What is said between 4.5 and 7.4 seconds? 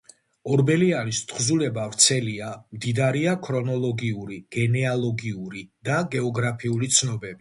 გენეალოგიური და გეოგრაფიული ცნობებით.